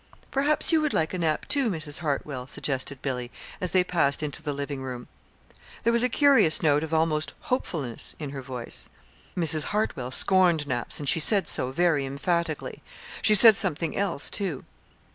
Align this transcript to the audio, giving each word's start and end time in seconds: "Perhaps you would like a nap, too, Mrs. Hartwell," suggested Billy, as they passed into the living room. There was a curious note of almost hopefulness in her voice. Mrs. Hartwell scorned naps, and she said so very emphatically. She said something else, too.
"Perhaps 0.31 0.71
you 0.71 0.81
would 0.81 0.95
like 0.95 1.13
a 1.13 1.19
nap, 1.19 1.47
too, 1.47 1.69
Mrs. 1.69 1.99
Hartwell," 1.99 2.47
suggested 2.47 3.03
Billy, 3.03 3.29
as 3.61 3.69
they 3.69 3.83
passed 3.83 4.23
into 4.23 4.41
the 4.41 4.51
living 4.51 4.81
room. 4.81 5.07
There 5.83 5.93
was 5.93 6.01
a 6.01 6.09
curious 6.09 6.63
note 6.63 6.81
of 6.83 6.91
almost 6.91 7.33
hopefulness 7.53 8.15
in 8.17 8.31
her 8.31 8.41
voice. 8.41 8.89
Mrs. 9.37 9.65
Hartwell 9.65 10.09
scorned 10.09 10.65
naps, 10.65 10.97
and 10.99 11.07
she 11.07 11.19
said 11.19 11.47
so 11.47 11.71
very 11.71 12.03
emphatically. 12.03 12.81
She 13.21 13.35
said 13.35 13.57
something 13.57 13.95
else, 13.95 14.31
too. 14.31 14.65